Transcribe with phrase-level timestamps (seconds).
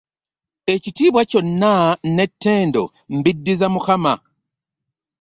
[0.73, 1.73] Ekitiibwa kyonna
[2.15, 2.83] ne ttendo
[3.15, 4.13] mbiddiza Mukama.